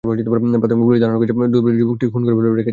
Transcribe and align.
প্রাথমিকভাবে 0.07 0.83
পুলিশ 0.87 0.99
ধারণা 1.03 1.17
করছে, 1.19 1.33
দুর্বৃত্তরা 1.53 1.79
যুবকটিকে 1.81 2.11
খুন 2.13 2.21
করে 2.25 2.33
ফেলে 2.37 2.47
রেখে 2.49 2.59
যায়। 2.63 2.69